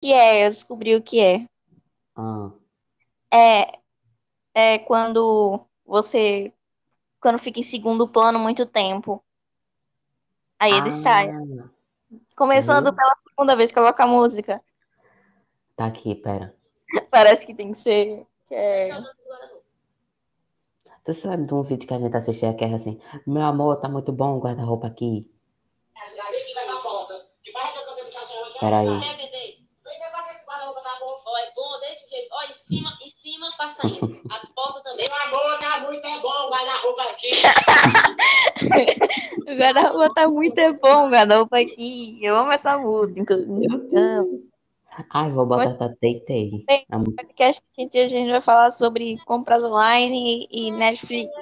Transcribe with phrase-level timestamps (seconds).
[0.00, 1.46] que é, eu descobri o que é.
[2.16, 2.50] Ah,
[3.32, 3.78] É,
[4.54, 6.52] é quando você,
[7.20, 9.22] quando fica em segundo plano muito tempo.
[10.58, 11.30] Aí ele sai.
[11.30, 11.68] ah,
[12.36, 12.94] Começando viu?
[12.94, 14.62] pela segunda vez coloca a música.
[15.76, 16.54] Tá aqui, pera.
[17.10, 18.26] Parece que tem que ser.
[18.46, 19.00] Que é...
[21.04, 23.88] Tu lembra de um vídeo que a gente assistia que era assim, meu amor, tá
[23.88, 25.26] muito bom o guarda-roupa aqui.
[28.60, 29.00] Peraí.
[29.00, 29.58] Quer vender?
[31.24, 32.28] Ó, é bom desse jeito.
[32.32, 33.77] Ó, em cima, em cima tá saindo.
[34.30, 35.06] As portas também.
[35.08, 37.30] Meu amor, tá muito é bom guarda-roupa aqui.
[39.48, 42.18] O guarda-roupa tá muito é bom, o guarda-roupa aqui.
[42.22, 43.34] Eu amo essa música.
[43.34, 44.48] Eu amo.
[45.10, 46.64] Ai, vou botar tá Teitei.
[46.90, 47.24] A música.
[47.24, 51.32] podcast que a gente, a gente vai falar sobre compras online e, e Netflix.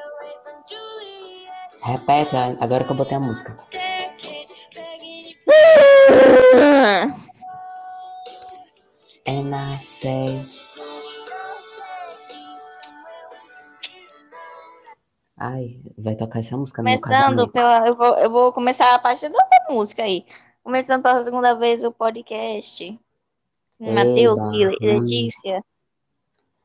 [1.82, 3.52] Repete, agora que eu botei a música.
[9.28, 10.55] And I say.
[15.38, 17.86] Ai, vai tocar essa música no Começando pela.
[17.86, 20.24] Eu vou, eu vou começar a partir da música aí.
[20.62, 22.98] Começando pela segunda vez o podcast.
[23.78, 24.76] Matheus e.
[24.80, 25.62] Letícia.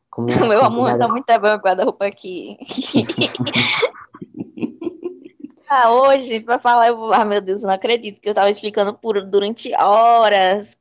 [0.09, 2.57] Com minha Meu amor, tá muito bom o guarda-roupa aqui.
[5.69, 7.13] ah, hoje, pra falar, eu vou...
[7.13, 10.77] Ah, meu Deus, eu não acredito que eu tava explicando por, durante horas.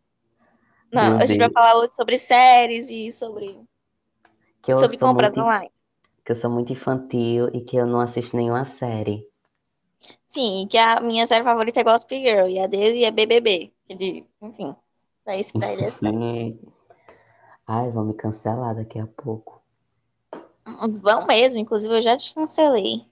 [0.92, 3.60] Não, Meu a gente vai falar hoje sobre séries e sobre,
[4.60, 5.70] que eu sobre compras muito, online.
[6.30, 9.28] Que eu sou muito infantil e que eu não assisto nenhuma série.
[10.24, 13.72] Sim, que a minha série favorita é Gossip Girl e a dele é BBB.
[13.88, 14.76] Ele, enfim,
[15.24, 15.90] pra isso pra ele é.
[17.66, 19.60] Ai, vão me cancelar daqui a pouco.
[21.02, 23.04] Vão mesmo, inclusive eu já te cancelei.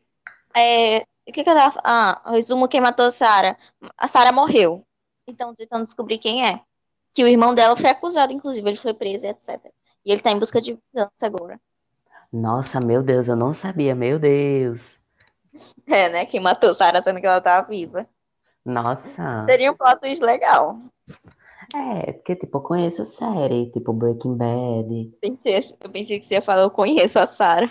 [0.56, 3.58] É, o que que eu tava Ah, o resumo quem matou a Sarah.
[3.97, 4.86] A Sarah morreu.
[5.27, 6.60] Então, tentando descobrir quem é.
[7.12, 9.72] Que o irmão dela foi acusado, inclusive, ele foi preso etc.
[10.05, 11.60] E ele tá em busca de vingança agora.
[12.32, 14.96] Nossa, meu Deus, eu não sabia, meu Deus.
[15.90, 16.25] É, né?
[16.26, 18.06] Quem matou Sarah sendo que ela tava viva.
[18.64, 19.44] Nossa.
[19.47, 20.78] Seria um plot twist legal.
[21.75, 25.16] É, porque, tipo, eu conheço série, tipo Breaking Bad.
[25.20, 27.70] Pensei, eu pensei que você ia falar, eu conheço a Sarah.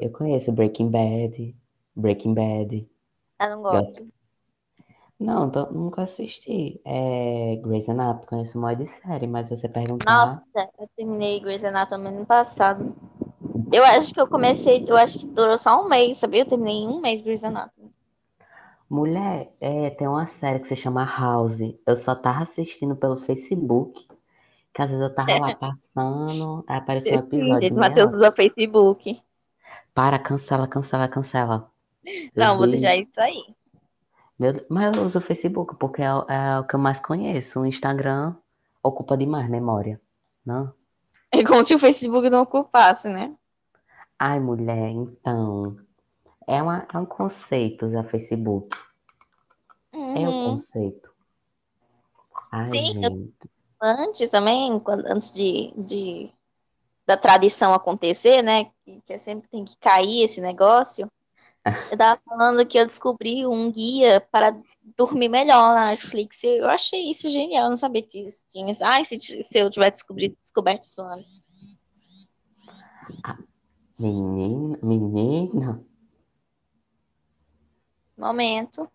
[0.00, 1.56] Eu conheço Breaking Bad.
[1.96, 2.88] Breaking Bad.
[3.40, 4.06] Eu não gosto.
[5.18, 6.80] Não, tô- nunca assisti.
[6.84, 10.26] É, Grey's Anatomy, conheço mais de série, mas você perguntar.
[10.26, 12.94] Nossa, eu terminei Grey's Anatomy ano passado.
[13.72, 16.42] Eu acho que eu comecei, eu acho que durou só um mês, sabia?
[16.42, 17.90] Eu terminei em um mês Grey's Anatomy.
[18.88, 21.58] Mulher, é, tem uma série que se chama House.
[21.86, 24.06] Eu só tava assistindo pelo Facebook.
[24.74, 27.60] Que às vezes eu tava lá passando, aí apareceu um episódio.
[27.60, 29.22] Gente, Matheus usa Facebook.
[29.94, 31.70] Para, cancela, cancela, cancela.
[32.34, 33.42] Não, Eu vou dei- deixar isso aí.
[34.38, 37.60] Meu mas eu uso o Facebook porque é, o- é o que eu mais conheço.
[37.60, 38.34] O Instagram
[38.82, 40.00] ocupa demais memória.
[40.44, 40.72] Não?
[41.30, 43.32] É como se o Facebook não ocupasse, né?
[44.24, 45.76] Ai, mulher, então.
[46.46, 48.78] É, uma, é um conceito usar Facebook.
[49.92, 50.44] É o Uhum.
[50.44, 51.10] conceito.
[52.52, 53.34] Ai, Sim, gente.
[53.82, 56.32] Antes também, quando, antes de, de
[57.04, 58.66] da tradição acontecer, né?
[58.84, 61.10] Que, que sempre tem que cair esse negócio.
[61.92, 64.56] Eu tava falando que eu descobri um guia para
[64.96, 66.44] dormir melhor na Netflix.
[66.44, 68.72] Eu achei isso genial, eu não sabia que isso tinha.
[68.84, 70.04] Ai, se, se eu tivesse
[70.40, 71.82] descoberto isso antes.
[73.98, 75.84] Menina, menina.
[78.16, 78.90] Momento.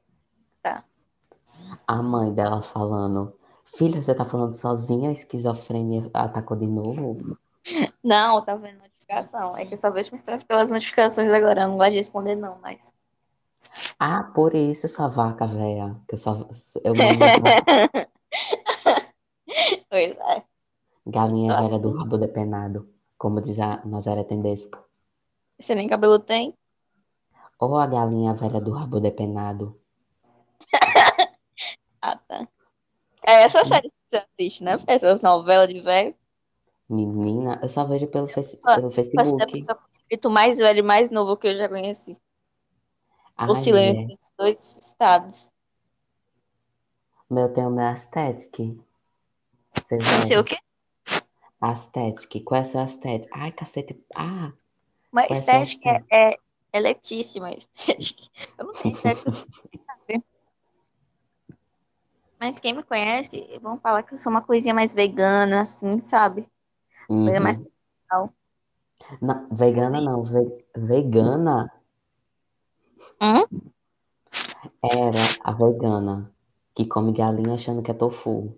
[1.88, 3.34] A mãe dela falando.
[3.63, 5.09] Filha, você tá falando sozinha?
[5.09, 7.38] A esquizofrênia atacou de novo?
[8.03, 9.56] Não, eu tava vendo notificação.
[9.57, 11.62] É que eu só vejo mensagens pelas notificações agora.
[11.63, 12.94] Eu não gosto de responder, não, mas.
[14.00, 15.96] Ah, por isso sua vaca, véia.
[16.07, 16.47] Que eu só.
[16.84, 16.94] Eu
[19.90, 20.44] Pois é.
[21.06, 21.62] galinha Tá.
[21.62, 22.90] velha do rabo depenado.
[23.18, 24.80] Como diz a Nazaré Tedesco.
[25.59, 26.53] Você nem cabelo tem?
[27.59, 29.79] Ou a galinha velha do rabo depenado.
[32.00, 32.47] Ah, tá.
[33.28, 34.73] É essa série que você assiste, né?
[34.85, 36.15] Essas novelas de velho.
[36.88, 39.51] Menina, eu só vejo pelo, face- Ah, pelo Você é a Facebook.
[39.51, 42.15] pessoa o espírito mais velho e mais novo que eu já conheci.
[43.36, 44.01] Ai, Oscilando mulher.
[44.04, 45.51] entre esses dois estados.
[47.30, 48.80] Meu tem o meu Aesthetic.
[49.75, 49.98] Você
[50.36, 50.38] vê?
[50.39, 50.57] o quê?
[51.59, 52.44] Aesthetic.
[52.44, 53.27] Qual é o seu Aesthetic?
[53.33, 54.01] Ai, cacete.
[54.15, 54.54] Ah,
[55.15, 56.38] É seu estética é, é,
[56.74, 57.50] é letíssima.
[57.54, 58.24] Estética.
[58.57, 59.31] Eu não tenho estética.
[59.31, 60.24] sabe?
[62.39, 66.45] Mas quem me conhece, vão falar que eu sou uma coisinha mais vegana, assim, sabe?
[67.07, 67.44] Coisa uhum.
[67.44, 68.33] mais natural.
[69.21, 70.24] Não, vegana não.
[70.24, 71.71] ve- vegana
[73.21, 73.44] Hum?
[74.83, 76.31] era a vegana
[76.75, 78.56] que come galinha achando que é tofu.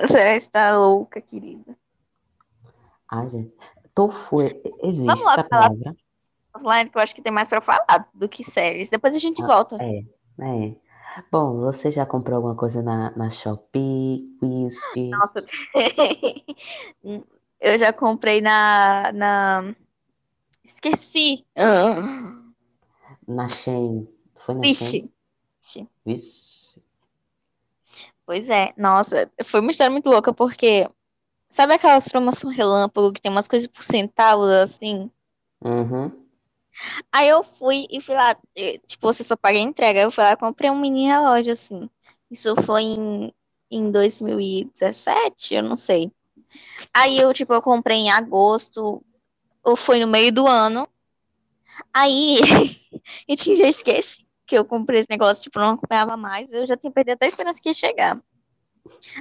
[0.00, 1.76] Você está louca, querida.
[3.08, 3.54] Ai, gente.
[3.94, 5.96] Tofu, existe Vamos lá essa palavra?
[6.56, 8.88] Slime que eu acho que tem mais pra falar do que séries.
[8.88, 9.76] Depois a gente volta.
[9.80, 10.00] É,
[10.42, 10.74] é.
[11.30, 15.08] Bom, você já comprou alguma coisa na, na Shopee, Wish?
[15.10, 15.44] Nossa.
[17.60, 19.74] Eu já comprei na, na...
[20.64, 21.44] Esqueci.
[21.56, 22.40] Ah.
[23.28, 24.08] Na Shein?
[24.34, 25.10] Foi na Vixe.
[25.60, 25.88] Shein?
[26.06, 26.80] Vixe.
[28.24, 28.72] Pois é.
[28.78, 30.88] Nossa, foi uma história muito louca, porque...
[31.50, 35.10] Sabe aquelas promoções relâmpago que tem umas coisas por centavos, assim?
[35.62, 36.10] Uhum.
[37.12, 38.34] Aí eu fui e fui lá,
[38.86, 40.00] tipo, você só paga a entrega.
[40.00, 41.90] Eu fui lá e comprei um mini relógio, assim.
[42.30, 43.34] Isso foi em,
[43.70, 46.10] em 2017, eu não sei.
[46.94, 49.02] Aí eu, tipo, eu comprei em agosto,
[49.62, 50.88] ou foi no meio do ano.
[51.92, 52.38] Aí,
[53.28, 56.50] eu tinha já esqueci que eu comprei esse negócio, tipo, não acompanhava mais.
[56.52, 58.20] Eu já tinha perdido até a esperança que ia chegar.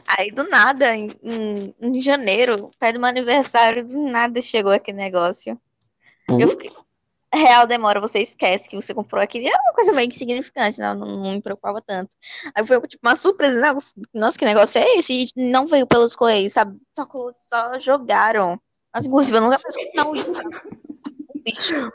[0.08, 4.98] Aí, do nada, em, em, em janeiro, perto do meu aniversário, do nada chegou aquele
[4.98, 5.60] negócio.
[6.28, 6.72] Eu fiquei,
[7.34, 9.48] real demora, você esquece que você comprou aquilo.
[9.48, 10.94] É uma coisa meio insignificante, né?
[10.94, 12.16] não, não me preocupava tanto.
[12.54, 13.76] Aí foi tipo uma surpresa, né?
[14.14, 15.26] Nossa, que negócio é esse?
[15.36, 16.80] E não veio pelos correios, sabe?
[16.96, 18.60] Só, só jogaram.
[18.94, 20.14] Mas, inclusive, eu nunca mais não
[21.44, 21.92] bicho.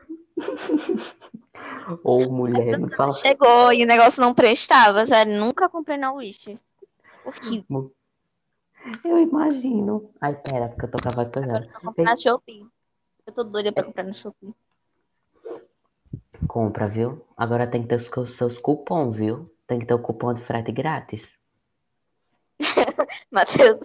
[2.02, 3.10] Ou mulher, não fala.
[3.10, 5.38] Chegou e o negócio não prestava, sério.
[5.38, 6.58] Nunca comprei na Wish.
[7.24, 7.64] Porque
[9.02, 10.10] Eu imagino.
[10.20, 11.54] Ai, pera, porque eu tô com a voz pesada.
[11.54, 12.66] agora eu tô comprando na Shopee.
[13.26, 14.54] Eu tô doida pra comprar no Shopee.
[16.46, 17.24] Compra, viu?
[17.36, 19.50] Agora tem que ter os seus cupons, viu?
[19.66, 21.38] Tem que ter o cupom de frete grátis.
[23.32, 23.80] Matheus,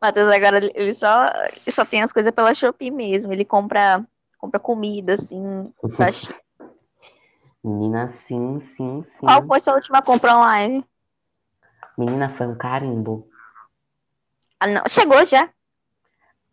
[0.00, 3.32] Matheus agora ele só, ele só tem as coisas pela Shopee mesmo.
[3.32, 4.06] Ele compra,
[4.38, 5.42] compra comida, assim.
[5.98, 6.06] da.
[7.64, 9.26] Menina, sim, sim, sim.
[9.26, 10.84] Qual foi sua última compra online?
[11.96, 13.28] Menina, foi um carimbo.
[14.58, 14.82] Ah, não.
[14.88, 15.48] Chegou já.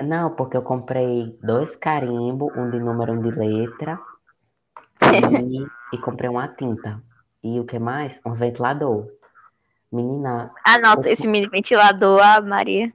[0.02, 4.00] Não, porque eu comprei dois carimbos, um de número, um de letra.
[5.02, 5.66] E,
[5.96, 7.02] e comprei uma tinta.
[7.44, 8.20] E o que mais?
[8.26, 9.08] Um ventilador.
[9.92, 12.94] Menina, Anota esse mini ventilador, ah, Maria.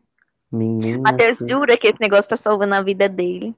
[0.50, 1.48] menina, Matheus sim.
[1.48, 3.54] jura que esse negócio tá salvando a vida dele.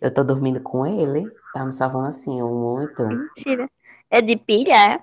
[0.00, 1.28] eu tô dormindo com ele.
[1.52, 3.04] Tá me salvando assim, eu muito.
[3.06, 3.68] Mentira.
[4.08, 5.00] É de pilha, é?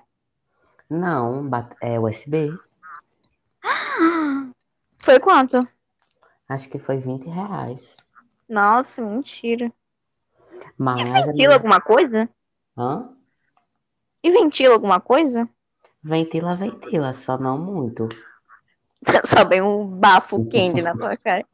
[0.88, 1.48] Não,
[1.80, 2.58] é USB.
[5.04, 5.68] Foi quanto?
[6.48, 7.96] Acho que foi 20 reais.
[8.48, 9.72] Nossa, mentira.
[10.78, 11.56] Mas a Ventila minha...
[11.56, 12.28] alguma coisa?
[12.76, 13.16] Hã?
[14.22, 15.48] E ventila alguma coisa?
[16.02, 18.08] Ventila, ventila, só não muito.
[19.24, 21.44] Só bem um bafo quente na tua cara.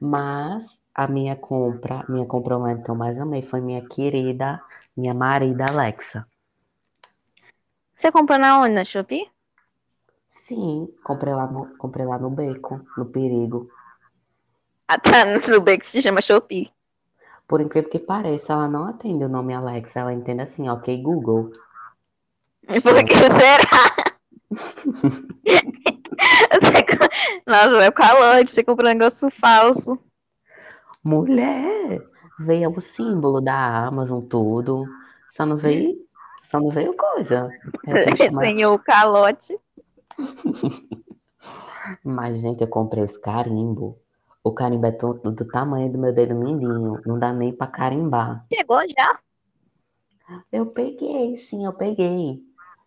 [0.00, 0.64] Mas
[0.94, 4.60] a minha compra, minha compra online que eu mais amei foi minha querida,
[4.96, 6.26] minha marida Alexa.
[7.94, 8.74] Você comprou na onde?
[8.74, 9.30] Na Shopee?
[10.32, 13.68] Sim, comprei lá no, comprei lá no Beco, no Perigo.
[14.88, 15.26] Ah, tá.
[15.52, 16.70] No que se chama Shopee.
[17.46, 21.52] Por incrível que pareça, ela não atende o nome Alexa, ela entende assim, ok, Google.
[22.82, 23.92] Por que será?
[27.46, 28.52] Nossa, vai calante.
[28.52, 29.98] Você comprou um negócio falso.
[31.04, 32.00] Mulher,
[32.38, 34.86] veio o símbolo da Amazon, tudo.
[35.28, 35.94] Só não veio,
[36.42, 37.50] só não veio coisa.
[38.16, 39.54] Chamar- Senhor calote.
[42.04, 43.98] Mas, gente, eu comprei esse carimbo.
[44.44, 47.00] O carimbo é to- do tamanho do meu dedo mindinho.
[47.06, 48.44] Não dá nem pra carimbar.
[48.52, 49.18] Chegou já?
[50.50, 52.40] Eu peguei, sim, eu peguei.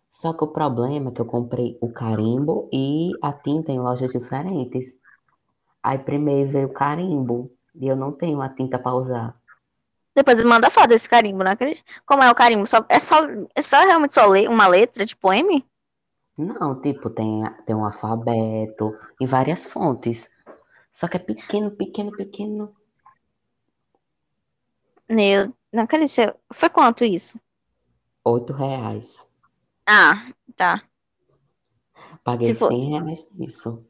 [0.10, 4.12] Só que o problema é que eu comprei o carimbo e a tinta em lojas
[4.12, 4.94] diferentes.
[5.84, 9.36] Aí primeiro veio o carimbo e eu não tenho a tinta pra usar.
[10.16, 11.84] Depois manda foto desse carimbo, não acredito.
[12.06, 12.66] Como é o carimbo?
[12.66, 13.18] Só, é, só,
[13.54, 15.64] é só realmente só ler uma letra, tipo M?
[16.38, 20.30] Não, tipo, tem, tem um alfabeto em várias fontes.
[20.92, 22.76] Só que é pequeno, pequeno, pequeno.
[25.10, 26.36] Meu, não acredito.
[26.52, 27.40] Foi quanto isso?
[28.24, 29.14] Oito reais.
[29.86, 30.26] Ah,
[30.56, 30.84] tá.
[32.24, 33.86] Paguei Tipo- 100 reais nisso.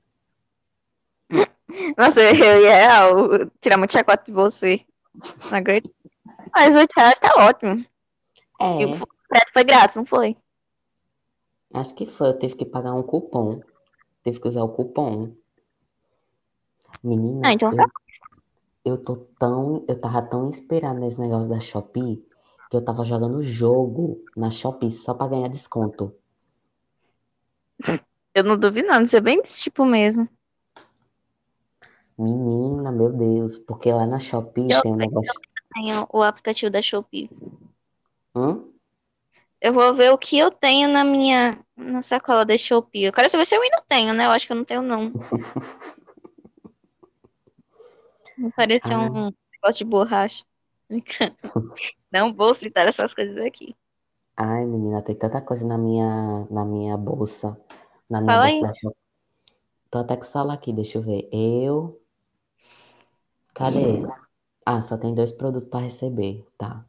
[1.97, 3.09] Nossa, eu ia real,
[3.59, 4.85] tirar muito chacota de você.
[5.49, 5.95] Não acredito.
[6.53, 7.83] Mas 8 reais tá ótimo.
[8.59, 10.37] É, E o frete foi grátis, não foi?
[11.75, 12.29] Acho que foi.
[12.29, 13.61] Eu tive que pagar um cupom.
[14.23, 15.33] Tive que usar o cupom.
[17.03, 17.85] Menina, Ah, então eu, tá.
[18.85, 19.85] eu tô tão.
[19.87, 22.25] Eu tava tão inspirado nesse negócio da Shopee
[22.69, 26.15] que eu tava jogando jogo na Shopee só pra ganhar desconto.
[28.33, 29.01] Eu não duvido, não.
[29.01, 30.27] Isso é bem desse tipo mesmo.
[32.17, 35.31] Menina, meu Deus, porque lá na Shopee Eu- tem um negócio.
[35.73, 37.29] Tenho o aplicativo da Shopee.
[38.33, 38.71] Hum?
[39.65, 43.05] Eu vou ver o que eu tenho na minha na sacola da Shopee.
[43.05, 44.27] Eu quero saber se eu ainda tenho, né?
[44.27, 45.11] Eu acho que eu não tenho, não.
[48.55, 49.09] Pareceu Ah.
[49.09, 50.45] um negócio de borracha.
[52.11, 53.75] Não vou fritar essas coisas aqui.
[54.37, 57.59] Ai, menina, tem tanta coisa na minha, na minha bolsa.
[58.07, 58.83] Na minha Fala bolsa aí.
[58.83, 58.91] da.
[59.89, 61.27] Tô até com o celular aqui, deixa eu ver.
[61.31, 61.99] Eu.
[63.53, 64.05] Cadê?
[64.63, 66.85] Ah, só tem dois produtos para receber, tá?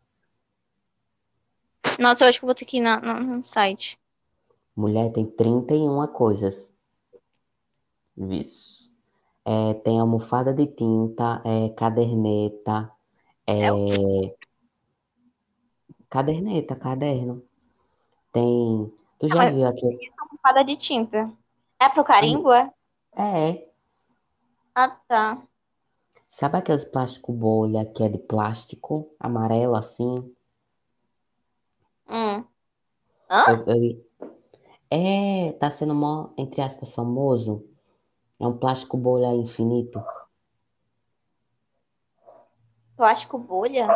[1.98, 3.98] Nossa, eu acho que eu vou ter que ir na- na- no site.
[4.76, 6.74] Mulher, tem 31 coisas.
[8.16, 8.90] Isso.
[9.44, 12.90] É, tem almofada de tinta, é, caderneta,
[13.46, 14.34] é, É
[16.08, 17.42] caderneta, caderno.
[18.32, 18.92] Tem.
[19.18, 19.98] Tu Ah, já mas- viu aquele?
[20.42, 21.32] Fada de tinta.
[21.80, 22.70] É pro carimbo, é?
[23.16, 23.68] É.
[24.74, 25.42] Ah, tá.
[26.28, 30.34] Sabe aqueles plástico bolha que é de plástico, amarelo assim?
[32.08, 32.46] Hum.
[33.30, 33.44] Hã?
[33.48, 34.06] Eu, eu-
[34.90, 37.64] É, tá sendo mó, entre aspas, famoso.
[38.40, 40.02] É um plástico bolha infinito.
[42.96, 43.86] Plástico bolha?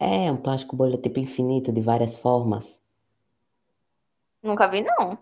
[0.00, 2.80] É, um plástico bolha tipo infinito, de várias formas.
[4.42, 5.18] Nunca vi, não.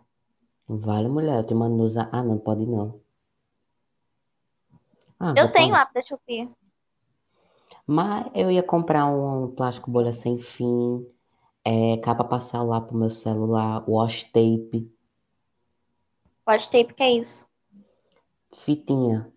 [0.69, 2.09] Vale, mulher, eu te mando usar.
[2.12, 3.00] Ah, não, pode não.
[5.21, 5.85] Ah, Eu vou tenho pagar.
[5.85, 6.49] lá, deixa eu ver.
[7.87, 11.05] Mas eu ia comprar um plástico bolha sem fim,
[11.68, 14.90] é, capa pra celular pro meu celular, wash tape,
[16.44, 17.46] Pode tape, que é isso?
[18.54, 19.30] fitinha.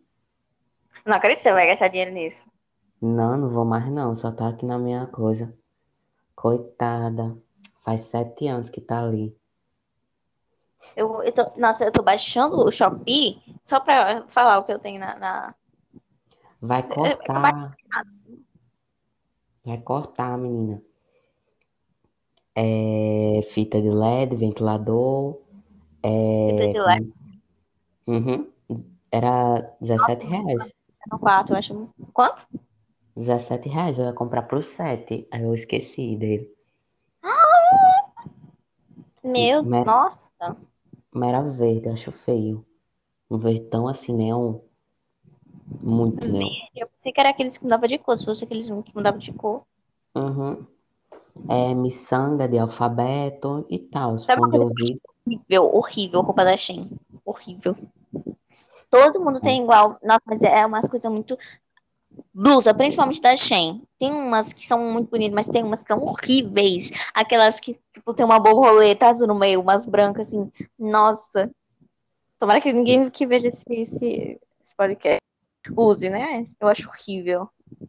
[1.06, 2.50] Não acredito que você vai gastar dinheiro nisso.
[3.02, 5.54] Não, não vou mais não, só tá aqui na minha coisa.
[6.36, 7.38] Coitada,
[7.84, 9.36] faz sete anos que tá ali.
[10.96, 14.80] Eu, eu tô, nossa, eu tô baixando o Shopee só pra falar o que eu
[14.80, 15.56] tenho na, na-
[16.62, 17.76] Vai cortar.
[19.66, 20.82] Vai cortar, menina.
[22.56, 25.40] É, fita de LED, ventilador.
[26.04, 27.14] É, fita de LED
[28.08, 28.52] Uhum.
[29.12, 30.74] Era 17 reais.
[31.12, 31.90] no quarto, eu acho.
[32.14, 32.48] Quanto?
[33.16, 35.28] 17 reais, eu ia comprar pro 7.
[35.32, 36.50] Aí eu esqueci dele.
[39.24, 40.58] Meu, Mas- nossa.
[41.12, 42.66] Mas era verde, acho feio.
[43.30, 44.60] Um verde tão assim, neon.
[45.82, 46.50] Muito neon.
[46.76, 48.18] Eu pensei que era aqueles que mudavam de cor.
[48.18, 49.64] Se fosse aqueles que mudavam de cor.
[50.16, 50.66] Uhum.
[51.50, 54.18] É miçanga de alfabeto e tal.
[54.20, 55.02] Sabe Fone de ouvido.
[55.26, 56.90] Horrível, horrível, roupa da Shein.
[57.26, 57.76] Horrível.
[58.90, 59.98] Todo mundo tem igual.
[60.04, 61.38] Nossa, mas é umas coisas muito.
[62.34, 63.82] Blusa, principalmente da Shein.
[63.98, 66.92] Tem umas que são muito bonitas, mas tem umas que são horríveis.
[67.14, 70.52] Aquelas que, tipo, tem uma borboleta azul no meio, umas brancas, assim.
[70.78, 71.50] Nossa.
[72.38, 75.22] Tomara que ninguém que veja esse, esse, esse podcast
[75.78, 76.44] use, né?
[76.60, 77.48] Eu acho horrível.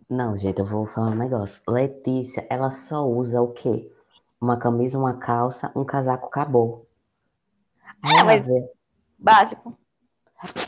[0.09, 1.63] Não, gente, eu vou falar um negócio.
[1.69, 3.91] Letícia, ela só usa o quê?
[4.41, 6.87] Uma camisa, uma calça, um casaco, acabou.
[8.03, 8.71] Aí É, mas- vê,
[9.19, 9.79] Básico.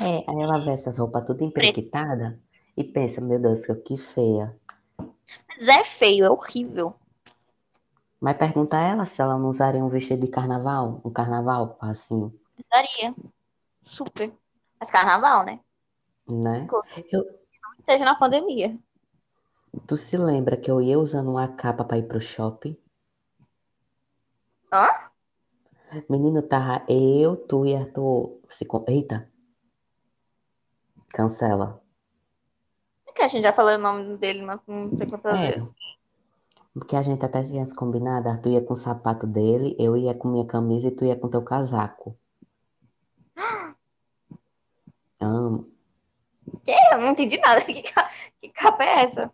[0.01, 2.41] é, aí ela vê essas roupas tudo emprequitada
[2.77, 4.57] e pensa, meu Deus, que feia.
[5.49, 6.95] Mas é feio, é horrível.
[8.21, 12.33] Mas pergunta a ela se ela não usaria um vestido de carnaval, um carnaval, assim,
[12.71, 13.15] Daria.
[13.83, 14.33] Super.
[14.81, 15.61] Mas carnaval, né?
[16.27, 16.67] né?
[16.71, 18.79] Não esteja na pandemia.
[19.87, 22.77] Tu se lembra que eu ia usando uma capa pra ir pro shopping?
[24.73, 24.89] Hã?
[26.09, 28.65] Menino, tava eu, tu e Arthur se...
[28.65, 29.31] com- Eita.
[31.11, 31.83] Cancela.
[33.07, 35.51] É que a gente já falou o nome dele mas não sei quantas É.
[35.53, 35.73] vezes.
[36.73, 40.13] Porque a gente até tinha se combinado, Arthur ia com o sapato dele, eu ia
[40.15, 42.19] com minha camisa e tu ia com teu casaco.
[45.21, 45.71] Amo.
[46.67, 47.61] Eu não entendi nada.
[47.65, 49.33] Que, ca- que capa é essa?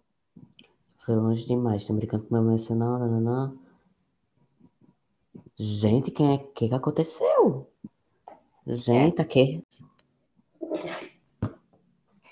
[1.00, 3.54] Foi longe demais, tô brincando com meu emocional, nananã.
[5.56, 6.34] Gente, quem é?
[6.36, 7.70] O que que aconteceu?
[8.66, 9.64] Gente, aqui.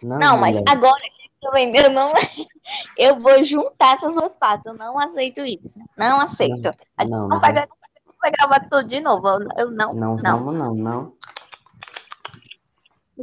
[0.02, 0.70] Não, Não, mas mulher.
[0.70, 2.12] agora que eu não.
[2.96, 4.66] Eu vou juntar essas duas partes.
[4.66, 5.80] Eu não aceito isso.
[5.96, 6.70] Não aceito.
[6.98, 7.66] Não, não, não vai, vai.
[7.66, 9.26] não vai gravar tudo de novo.
[9.26, 9.94] Eu, eu não.
[9.94, 10.44] Não não.
[10.44, 11.12] vamos, não, não.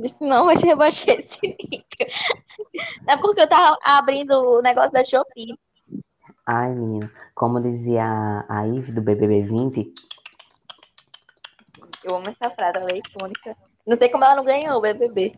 [0.04, 1.88] Isso não vai ser rebaixar esse link.
[3.08, 5.58] É porque eu tava abrindo o negócio da Shopee.
[6.46, 9.94] Ai, menina, como dizia a, a Ive do BBB 20,
[12.04, 13.56] Eu amo essa frase, ela é icônica.
[13.86, 15.34] Não sei como ela não ganhou o BBB.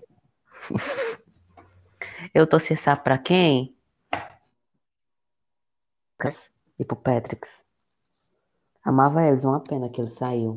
[2.34, 3.76] eu torci essa pra quem?
[6.80, 7.64] E pro Patrix.
[8.84, 10.56] Amava eles, uma pena que ele saiu.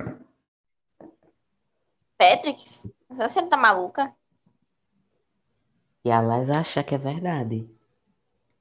[2.21, 2.63] Patrick,
[3.09, 4.15] você não tá maluca?
[6.05, 7.67] E a Les acha que é verdade.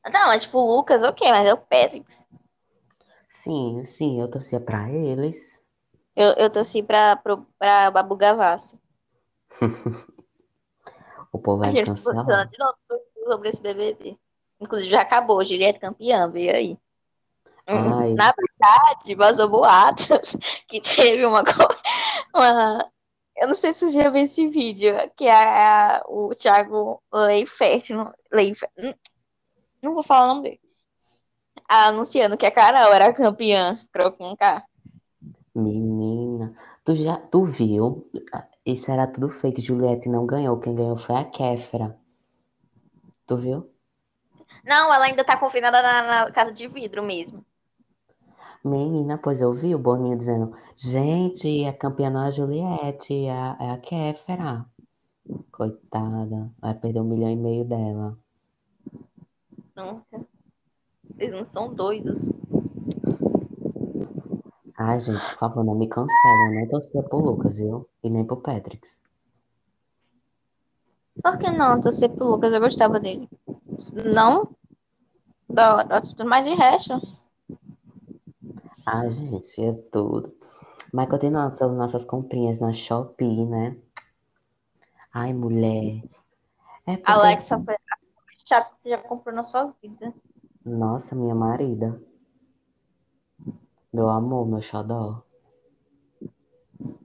[0.10, 2.06] Não, é tipo o Lucas, ok, mas é o Patrick.
[3.30, 5.62] Sim, sim, eu torcia pra eles.
[6.16, 8.80] Eu, eu torci pra, pro, pra Babu Gavassi.
[11.32, 12.48] O povo vai cancelar.
[12.50, 12.76] de novo.
[13.28, 14.18] sobre esse BBB.
[14.60, 16.78] Inclusive já acabou, Juliette campeã, veio aí.
[17.68, 18.14] Ai.
[18.14, 20.36] Na verdade, vazou boatos
[20.68, 21.44] que teve uma,
[22.34, 22.92] uma-
[23.40, 27.90] Eu não sei se você já viu esse vídeo, que é a- o Thiago Leifert.
[27.92, 28.94] não- Leifert hum,
[29.82, 30.62] não vou falar o nome dele.
[31.68, 34.64] Anunciando que a Carol era campeã, crô com K.
[35.56, 36.54] Menina,
[36.84, 38.10] tu já, tu viu?
[38.66, 39.62] Isso era tudo fake.
[39.62, 40.60] Juliette não ganhou.
[40.60, 41.98] Quem ganhou foi a Kéfera.
[43.26, 43.70] Tu viu?
[44.64, 47.46] Não, ela ainda tá confinada na, na casa de vidro mesmo.
[48.64, 53.32] Menina, pois eu vi o Boninho dizendo: gente, a campeã não é a Juliette, é
[53.32, 54.66] a, é a Kéfera.
[55.52, 58.18] Coitada, vai perder um milhão e meio dela.
[59.76, 60.28] Nunca.
[61.18, 62.34] Eles não são doidos.
[64.78, 66.54] Ai, gente, por favor, não me cancela.
[66.54, 67.88] Eu não torcia pro Lucas, viu?
[68.02, 69.00] E nem pro Patrix.
[71.22, 72.54] Por que não torcer pro Lucas?
[72.54, 73.30] Eu gostava dele.
[74.14, 74.56] Não?
[75.50, 76.02] Da hora.
[76.26, 76.94] Mas de resto.
[78.88, 80.36] Ai, gente, é tudo.
[80.94, 83.78] Mas continuando sobre nossas comprinhas na Shopee, né?
[85.14, 86.04] Ai, mulher.
[86.86, 87.80] É porque Alexa assim, foi a
[88.46, 90.14] chata que você já comprou na sua vida.
[90.66, 92.02] Nossa, minha marida.
[93.92, 95.24] Meu amor, meu xodó.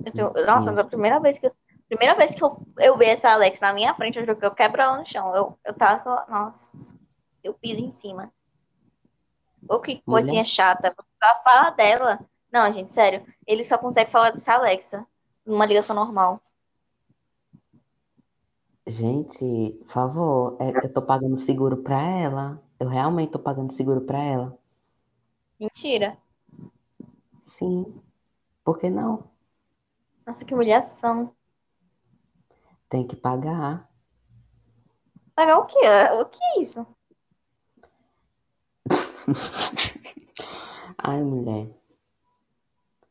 [0.04, 0.73] Eu tenho- nossa, Nossa.
[0.73, 1.52] da primeira vez que eu,
[1.88, 4.81] primeira vez que eu, eu vi essa Alexa na minha frente, eu que eu quebro
[4.83, 5.35] ela no chão.
[5.35, 6.95] Eu, eu tava, nossa,
[7.43, 8.33] eu piso em cima.
[9.69, 10.45] Ô, que coisinha Mulher.
[10.45, 10.95] chata.
[11.25, 12.21] A fala dela.
[12.52, 13.25] Não, gente, sério.
[13.47, 15.07] Ele só consegue falar dessa Alexa
[15.45, 16.40] numa ligação normal.
[18.87, 22.62] Gente, por favor, é- eu tô pagando seguro pra ela.
[22.78, 24.59] Eu realmente tô pagando seguro pra ela.
[25.59, 26.19] Mentira.
[27.43, 27.99] Sim.
[28.62, 29.31] Por que não?
[30.26, 31.35] Nossa, que humilhação.
[32.88, 33.88] Tem que pagar.
[35.35, 35.78] Pagar o quê?
[36.21, 36.87] O que é isso?
[41.07, 41.69] Ai, mulher.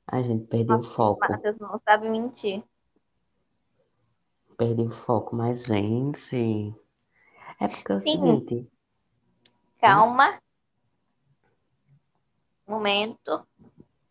[0.08, 1.19] A gente perdeu o foco.
[1.29, 2.63] Matheus não sabe mentir.
[4.58, 6.75] Perdi o foco, mas, gente.
[7.60, 8.12] É porque é o Sim.
[8.12, 8.67] seguinte.
[9.79, 10.39] Calma.
[12.67, 13.45] Momento.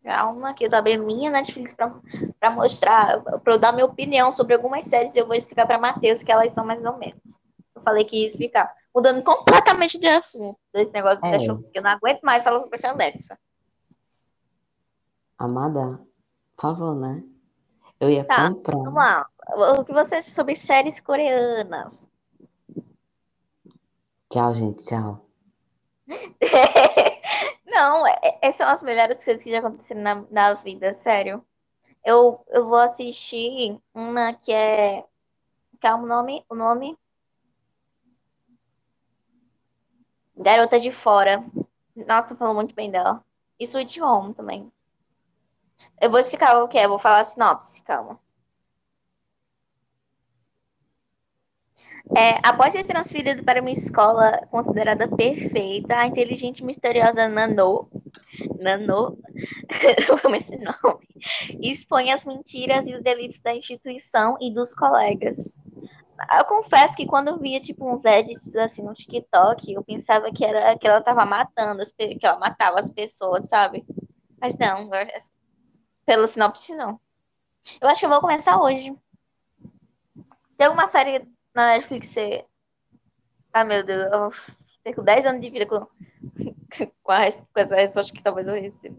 [0.04, 1.92] Calma, que eu tô abrindo minha Netflix pra,
[2.38, 5.16] pra mostrar, pra eu dar minha opinião sobre algumas séries.
[5.16, 7.40] Eu vou explicar pra Matheus que elas são mais ou menos.
[7.74, 8.72] Eu falei que ia explicar.
[8.94, 11.32] Mudando completamente de assunto desse negócio É.
[11.32, 13.38] da Shopee, que eu não aguento mais falar sobre essa Alexa.
[15.38, 16.00] Amada,
[16.56, 17.22] por favor, né?
[17.98, 18.76] Eu ia Tá, comprar.
[18.76, 19.26] Vamos lá.
[19.78, 22.08] O que você acha sobre séries coreanas?
[24.30, 25.26] Tchau, gente, tchau.
[27.66, 31.44] Não, é- é- essas são as melhores coisas que já aconteceram na, na vida, sério.
[32.04, 35.04] Eu, eu vou assistir uma que é.
[35.80, 36.44] Calma, o nome?
[36.48, 36.96] O nome?
[40.36, 41.40] Garota de Fora.
[41.94, 43.24] Nossa, falou muito bem dela.
[43.58, 44.72] E Sweet Home também.
[46.00, 48.18] Eu vou explicar o que é, vou falar a sinopse, calma.
[52.16, 57.88] É, após ser transferido para uma escola considerada perfeita, a inteligente e misteriosa Nano,
[58.58, 59.18] Nano,
[60.24, 61.06] amo esse nome,
[61.60, 65.58] expõe as mentiras e os delitos da instituição e dos colegas.
[66.38, 70.76] Eu confesso que quando via tipo uns edits assim no TikTok, eu pensava que era
[70.78, 73.84] que ela tava matando, que ela matava as pessoas, sabe?
[74.40, 74.90] Mas não,
[76.12, 77.00] pelo sinopse não.
[77.80, 78.94] Eu acho que eu vou começar hoje.
[80.58, 82.44] Tem alguma série na Netflix que você.
[83.50, 84.30] Ah, meu Deus, eu
[84.84, 85.78] perco 10 anos de vida com,
[87.02, 88.98] com, a, com essa resposta que talvez eu receba.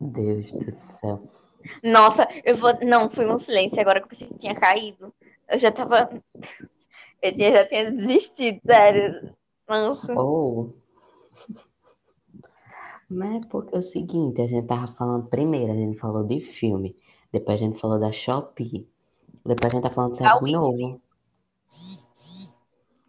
[0.00, 1.22] Deus do céu.
[1.80, 2.76] Nossa, eu vou.
[2.84, 5.14] Não, foi um silêncio agora que eu pensei que tinha caído.
[5.48, 6.10] Eu já tava.
[7.22, 9.32] Eu já tinha desistido, sério.
[9.68, 10.12] Nossa.
[10.12, 10.74] Ou.
[13.12, 16.40] Mas é porque é o seguinte, a gente tava falando primeiro, a gente falou de
[16.40, 16.96] filme,
[17.30, 18.88] depois a gente falou da Shopee,
[19.44, 21.00] depois a gente tá falando de de novo.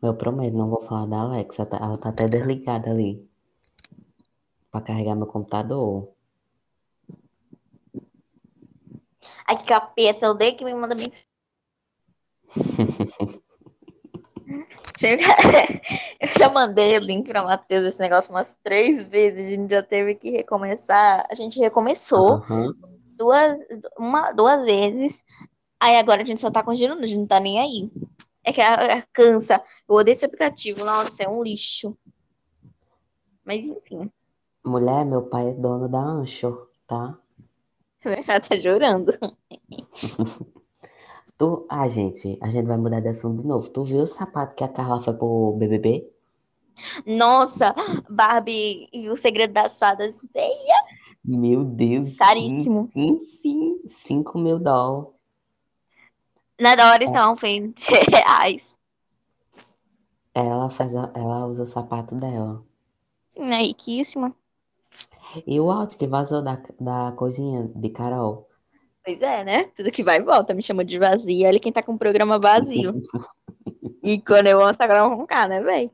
[0.02, 3.26] Eu prometo, não vou falar da Alexa, tá- ela tá até desligada ali.
[4.70, 6.10] Pra carregar meu computador.
[9.48, 11.26] Ai, que capeta, eu odeio que me manda mensagem.
[16.20, 19.46] Eu já mandei o link pra Matheus esse negócio umas três vezes.
[19.46, 21.26] A gente já teve que recomeçar.
[21.30, 22.74] A gente recomeçou Aham.
[23.18, 23.58] duas,
[23.98, 25.24] uma, duas vezes.
[25.80, 27.92] Aí agora a gente só tá continuando, a gente não tá nem aí.
[28.44, 29.62] É que a, a cansa.
[29.88, 30.86] Eu odeio esse aplicativo.
[30.86, 31.98] Nossa, é um lixo.
[33.46, 34.10] Mas enfim,
[34.66, 37.18] Mulher, meu pai é dono da Anchor, tá?
[38.06, 39.12] ela tá chorando.
[41.38, 43.70] Tu, ah, gente, a gente vai mudar de assunto de novo.
[43.70, 46.12] Tu viu o sapato que a Carla foi pro BBB?
[47.06, 47.74] Nossa,
[48.10, 50.22] Barbie e o Segredo das Fadas.
[50.36, 50.76] Eia,
[51.24, 52.90] Meu Deus, Caríssimo.
[52.92, 53.82] Sim, sim, sim.
[53.90, 55.14] 5 mil dólares.
[56.60, 57.74] Não é dólares, não, foi
[58.10, 58.80] reais.
[60.36, 62.64] Ela faz, a- ela usa o sapato dela.
[63.30, 64.34] Sim, é riquíssima.
[65.46, 68.48] E o áudio que vazou da, da coisinha de Carol.
[69.06, 69.66] Pois é, né?
[69.76, 71.48] Tudo que vai e volta me chama de vazia.
[71.50, 72.94] Olha quem tá com o programa vazio.
[74.06, 75.90] E quando eu amo, tá gravando com K, né, véi?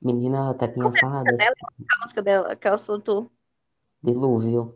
[0.00, 1.54] Menina, ela até tinha falado assim, dela?
[1.60, 3.30] A música dela, que ela soltou.
[4.02, 4.74] dilúvio.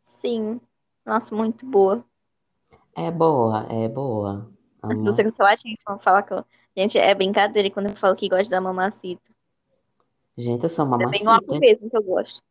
[0.00, 0.58] Sim.
[1.04, 2.02] Nossa, muito boa.
[2.96, 4.50] É boa, é boa.
[4.82, 5.04] Amo.
[5.04, 6.44] Você que latíssima falar que eu...
[6.74, 9.30] Gente, é brincadeira quando eu falo que gosto da mamacita.
[10.38, 11.30] Gente, eu sou É bem mamacita.
[11.30, 12.42] logo mesmo que eu gosto.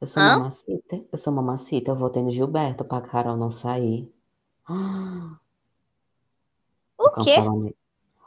[0.00, 0.38] Eu sou Hã?
[0.38, 1.04] mamacita.
[1.12, 1.90] Eu sou mamacita.
[1.90, 4.12] Eu votei no Gilberto pra Carol não sair.
[4.72, 5.38] Ah,
[6.96, 7.34] O quê?
[7.34, 7.76] cancelamento.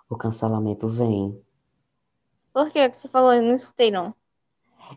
[0.10, 1.42] O cancelamento vem.
[2.52, 3.32] Por que que você falou?
[3.34, 4.14] Eu não escutei, não.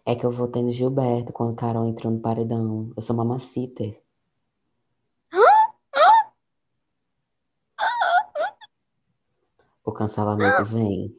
[0.05, 2.93] É que eu votei no Gilberto quando Carol entrou no paredão.
[2.97, 3.85] Eu sou mamacita.
[9.85, 11.17] O cancelamento vem.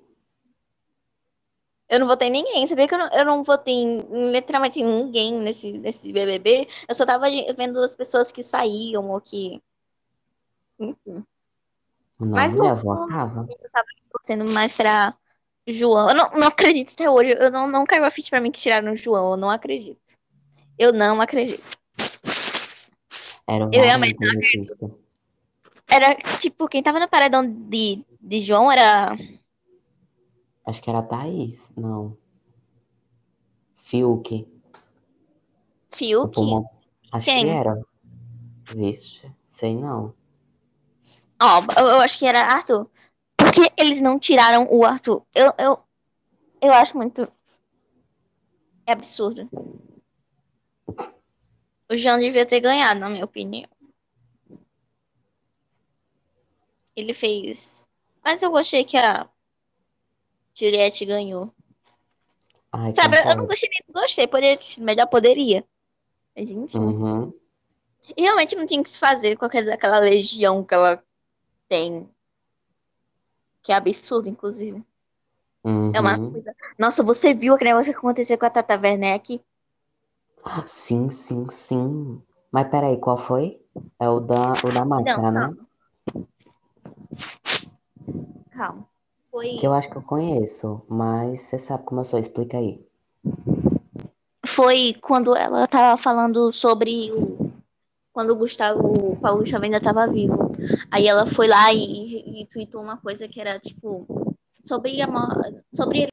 [1.89, 2.67] Eu não votei em ninguém.
[2.67, 6.67] Sabia que eu não, eu não votei em, em literalmente ninguém nesse, nesse BBB?
[6.88, 9.62] Eu só tava vendo as pessoas que saíam ou que.
[10.80, 11.23] Enfim,
[12.19, 13.47] Não, Mas não- eu votava.
[14.12, 15.13] torcendo mais pra
[15.65, 16.10] João.
[16.10, 17.32] Eu não, não acredito até hoje.
[17.32, 19.32] Eu não, não caiu a ficha pra mim que tiraram o João.
[19.32, 20.17] Eu não acredito.
[20.78, 21.63] Eu não acredito.
[23.47, 24.91] Era Eu ia Valente a notícia.
[25.89, 29.08] Era tipo, quem tava no paredão de, de João era.
[30.67, 31.71] Acho que era Thaís.
[31.77, 32.17] Não.
[33.77, 34.45] Fiuk.
[35.89, 36.38] Fiuk.
[37.13, 37.45] Acho Quem?
[37.45, 37.82] que era.
[38.65, 40.13] Vixe, sei não.
[41.41, 42.89] Ó, eu, eu acho que era Arthur.
[43.38, 45.25] Por que eles não tiraram o Arthur?
[45.34, 45.80] Eu, eu,
[46.62, 47.32] eu acho muito.
[48.86, 49.49] É absurdo.
[51.89, 53.69] O João devia ter ganhado, na minha opinião.
[56.93, 57.88] Ele fez.
[58.21, 59.30] Mas eu gostei que a
[60.58, 61.54] Juliette ganhou.
[62.72, 64.28] Ai, Sabe, eu não gostei nem desgostei.
[64.28, 65.63] Poderia ter sido melhor, poderia.
[66.36, 66.80] Mas enfim.
[66.80, 67.34] Uhum.
[68.15, 71.04] E realmente não tinha que se fazer com aquela, legião que ela
[71.70, 72.10] tem.
[73.62, 74.84] Que é absurdo, inclusive.
[75.93, 76.32] É uma Uhum.
[76.32, 76.56] coisa.
[76.78, 79.41] Nossa, você viu aquele negócio que aconteceu com a Tata Werneck?
[80.65, 82.22] Sim, sim, sim.
[82.52, 83.62] Mas peraí, qual foi?
[84.00, 85.56] É o da, o da máscara, né?
[88.52, 88.88] Calma.
[89.38, 92.84] Foi, Que eu acho que eu conheço, mas você sabe como eu sou, explica aí.
[94.43, 97.52] foi quando ela tava falando sobre o.
[98.12, 100.52] Quando o Gustavo o Paulo Gustavo ainda tava vivo.
[100.89, 104.08] Aí ela foi lá e, e tweetou uma coisa que era tipo.
[104.65, 105.08] Sobre a.
[105.71, 106.08] Sobre.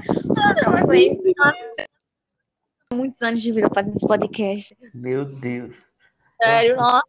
[0.00, 0.34] Isso,
[0.66, 1.22] não aguento.
[2.92, 4.76] Muitos anos de vida fazendo esse podcast.
[4.92, 5.76] Meu Deus.
[6.42, 7.04] Sério, nossa.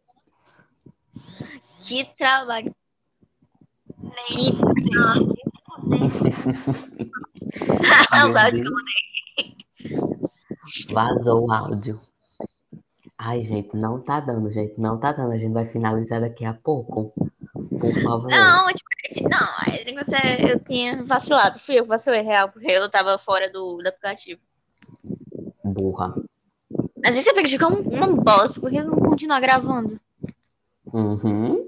[1.88, 2.72] Que trabalho.
[7.52, 8.74] Que saudade que eu
[10.92, 12.00] Vazou o áudio.
[13.18, 15.32] Ai, gente, não tá dando, gente, não tá dando.
[15.32, 17.12] A gente vai finalizar daqui a pouco.
[17.52, 18.30] Por favor.
[18.30, 18.88] Não, tipo,
[19.30, 21.58] não, esse negócio é- eu tinha vacilado.
[21.58, 24.40] Fui eu que vacilei real, porque eu tava fora do, do aplicativo.
[25.62, 26.14] Burra.
[27.02, 29.98] Mas esse aplicativo é um, uma bosta, porque não continua gravando.
[30.92, 31.66] Uhum.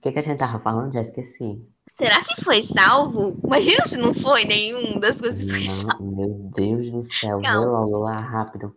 [0.00, 0.94] O que, que a gente tava falando?
[0.94, 1.62] Já esqueci.
[1.86, 3.38] Será que foi salvo?
[3.44, 6.02] Imagina se não foi nenhum das coisas que foi salvo.
[6.02, 7.38] Não, meu Deus do céu.
[7.42, 7.66] Calma.
[7.66, 8.74] logo lá, rápido.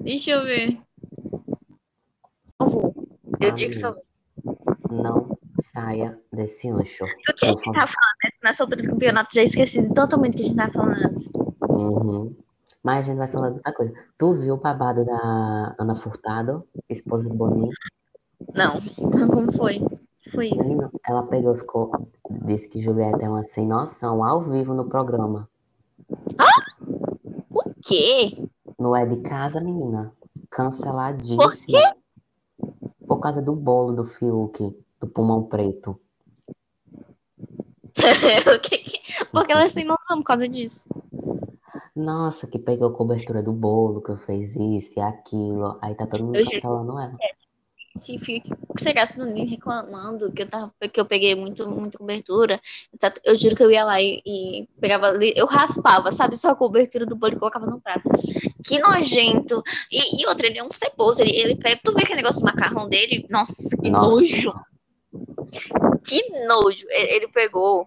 [0.00, 0.80] Deixa eu ver.
[2.56, 3.08] Salvo.
[3.38, 4.00] Eu digo que salvo.
[4.90, 7.04] Não saia desse ancho.
[7.04, 8.30] O que a gente tava falando né?
[8.42, 9.34] nessa altura do campeonato?
[9.34, 11.30] Já esqueci totalmente o que a gente tava falando antes.
[11.68, 12.34] Uhum.
[12.82, 13.92] Mas a gente vai falar de outra coisa.
[14.16, 17.70] Tu viu o babado da Ana Furtado, esposa do Boninho?
[18.54, 18.72] Não,
[19.28, 19.78] como foi?
[20.32, 20.90] Foi isso.
[21.06, 21.90] Ela pegou, ficou,
[22.44, 25.48] disse que Juliette é uma sem noção ao vivo no programa.
[27.50, 28.48] O quê?
[28.78, 30.12] Não é de casa, menina.
[30.50, 31.42] Canceladíssimo.
[31.42, 31.82] Por quê?
[33.06, 36.00] Por causa do bolo do Fiuk, do pulmão preto.
[39.30, 40.88] Porque ela sem noção por causa disso.
[41.94, 45.78] Nossa, que pegou cobertura do bolo, que fez isso e aquilo.
[45.82, 46.56] Aí tá todo mundo Eu juro.
[46.56, 47.18] cancelando ela.
[47.94, 51.98] Esse fio que chegasse no ninho reclamando que eu, tava, que eu peguei muito, muita
[51.98, 52.60] cobertura,
[52.92, 56.50] eu, eu juro que eu ia lá e, e pegava ali, eu raspava, sabe, só
[56.50, 58.08] a cobertura do bolo e colocava no prato.
[58.64, 59.62] Que nojento.
[59.90, 62.46] E, e outra, ele é um ceboso, ele, ele pega, tu vê aquele negócio do
[62.46, 63.26] macarrão dele?
[63.30, 64.08] Nossa, que Nossa.
[64.08, 64.52] nojo.
[66.04, 66.86] Que nojo.
[66.88, 67.86] Ele, ele pegou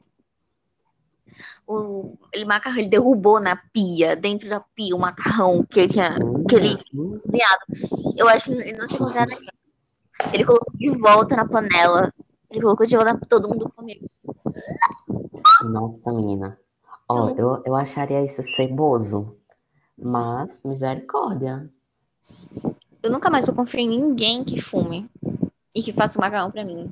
[1.67, 6.17] o ele macarrão, ele derrubou na pia, dentro da pia, o macarrão que ele tinha
[6.47, 7.65] que ele cozinhado.
[8.17, 9.54] Eu acho que ele não tinha cozinhado ainda.
[10.33, 12.13] Ele colocou de volta na panela.
[12.49, 14.01] Ele colocou de volta pra todo mundo comer.
[15.63, 16.59] Nossa, menina.
[17.07, 19.37] Ó, eu, eu acharia isso ceboso,
[19.97, 21.69] mas misericórdia.
[23.03, 25.09] Eu nunca mais vou confiar em ninguém que fume
[25.75, 26.89] e que faça macarrão pra mim.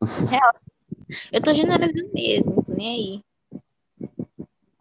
[0.28, 0.54] Real.
[1.30, 3.60] Eu tô generalizando mesmo, tô nem aí.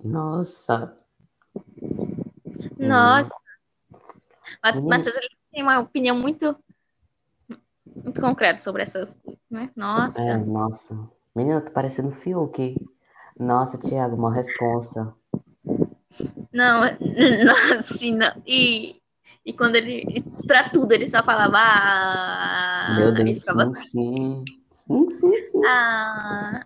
[0.04, 0.98] Nossa.
[2.78, 3.36] Nossa.
[4.76, 4.90] Menina.
[4.90, 6.56] Matheus, ele tem uma opinião muito,
[7.96, 9.70] muito concreta sobre essas coisas, né?
[9.76, 10.20] Nossa.
[10.22, 11.10] É, nossa.
[11.36, 12.76] Menina, tá parecendo Fiuk.
[13.40, 15.14] Nossa, Thiago, uma responsa.
[16.54, 16.82] Não,
[17.46, 18.32] não, assim, não.
[18.46, 18.96] E,
[19.46, 20.06] e quando ele.
[20.46, 21.58] Pra tudo, ele só falava.
[21.58, 24.46] Ah, Meu Deus, ficava, sim, sim.
[24.88, 25.66] Sim, sim, sim.
[25.66, 26.66] ah,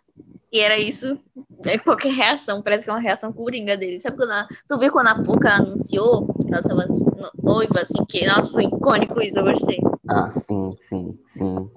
[0.51, 1.19] e era isso.
[1.65, 3.99] É qualquer reação, parece que é uma reação coringa dele.
[3.99, 4.31] Sabe quando
[4.67, 8.63] tu viu quando a Puka anunciou que ela tava no- noiva, assim, que, nossa, foi
[8.65, 9.79] icônico isso, eu gostei.
[10.07, 11.71] Ah, sim, sim, sim.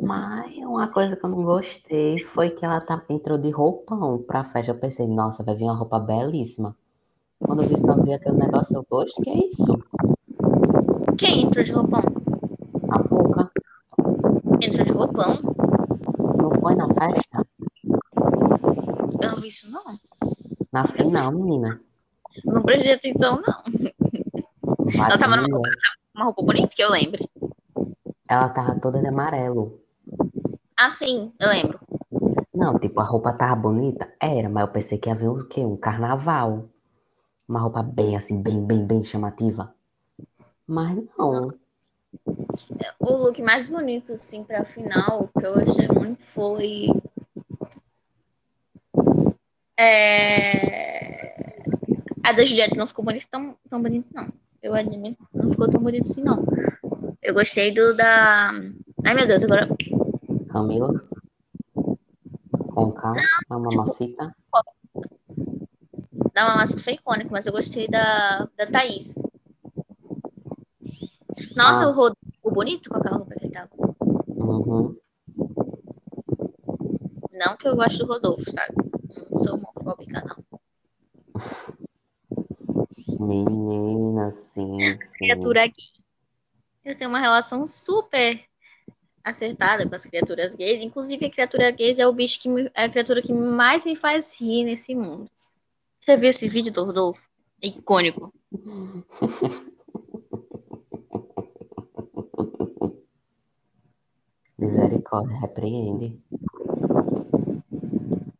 [0.00, 4.44] Mas uma coisa que eu não gostei foi que ela tá, entrou de roupão pra
[4.44, 4.72] festa.
[4.72, 6.76] Eu pensei, nossa, vai vir uma roupa belíssima.
[7.38, 9.78] Quando eu vi só vi aquele negócio, eu gosto, que é isso?
[11.18, 12.02] Quem entrou de roupão?
[12.90, 13.50] A boca.
[14.60, 15.38] Entrou de roupão?
[16.40, 17.46] Não foi na festa?
[19.20, 19.84] Eu não vi isso, não.
[20.72, 21.80] Na final, menina.
[22.44, 23.62] Não prestei atenção, não.
[24.94, 26.03] Ela tava numa Vadia.
[26.14, 27.28] Uma roupa bonita que eu lembre.
[28.28, 29.80] Ela tava toda de amarelo.
[30.76, 31.80] Ah, sim, eu lembro.
[32.54, 34.12] Não, tipo, a roupa tava bonita?
[34.20, 35.60] Era, mas eu pensei que ia vir o quê?
[35.64, 36.68] Um carnaval.
[37.48, 39.74] Uma roupa bem assim, bem, bem, bem chamativa.
[40.66, 41.52] Mas não.
[43.00, 46.86] O look mais bonito, assim, pra final, que eu achei muito foi.
[49.76, 51.34] É...
[52.22, 54.32] A da Juliette não ficou bonita tão, tão bonito, não.
[54.64, 56.42] Eu admito, não ficou tão bonito assim, não.
[57.20, 58.50] Eu gostei do da.
[59.06, 59.68] Ai, meu Deus, agora.
[60.50, 61.04] Camila.
[62.72, 63.12] Com K.
[63.50, 64.34] A mamacita.
[66.32, 69.16] Da Mamacita foi icônico, mas eu gostei da, da Thaís.
[71.58, 71.88] Nossa, Ah.
[71.90, 73.68] o Rodrigo bonito com aquela roupa que ele tava.
[74.28, 74.96] Uhum.
[77.34, 78.72] Não que eu gosto do Rodolfo, sabe?
[79.14, 80.60] Não sou homofóbica, não.
[83.20, 84.98] Menina, sim, sim.
[85.18, 85.74] criatura gay.
[86.84, 88.44] Eu tenho uma relação super
[89.22, 90.82] acertada com as criaturas gays.
[90.82, 93.96] Inclusive, a criatura gays é o bicho que me- é a criatura que mais me
[93.96, 95.30] faz rir nesse mundo.
[96.00, 97.28] Você viu esse vídeo do Rodolfo?
[97.62, 98.32] É icônico.
[104.58, 106.20] Misericórdia, repreende.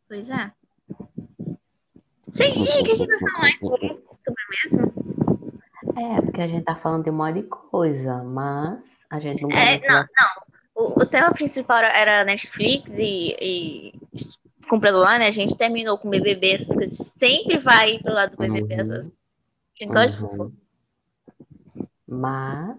[0.08, 0.52] Pois é.
[2.30, 2.44] Sim,
[2.84, 4.02] que a gente vai falar mais sobre isso,
[4.64, 4.92] mesmo?
[5.96, 9.50] É, porque a gente tá falando de um monte de coisa, mas a gente não
[9.50, 10.04] É, vai não,
[10.74, 13.92] O, o tema principal era Netflix e, e
[14.68, 15.28] comprando lá, né?
[15.28, 16.96] A gente terminou com BBB, essas coisas.
[16.98, 18.82] Sempre vai pro lado do BBB.
[18.82, 19.12] Uhum.
[19.80, 20.20] Essas...
[20.22, 20.52] Uhum.
[22.06, 22.78] Mas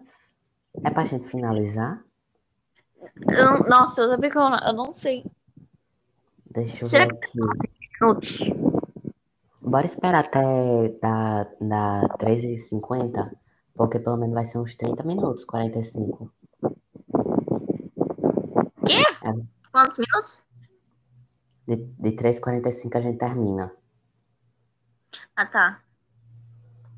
[0.84, 2.04] é pra gente finalizar?
[3.38, 5.26] Eu- nossa, eu que eu, não- eu não sei.
[6.52, 7.40] Deixa eu Será ver aqui.
[8.02, 8.52] Minutos.
[9.66, 13.32] Bora esperar até dar, dar 3h50,
[13.74, 16.32] porque pelo menos vai ser uns 30 minutos, 45.
[19.72, 20.46] Quantos minutos?
[21.68, 23.76] De, de 3h45 a gente termina.
[25.36, 25.82] Ah, tá.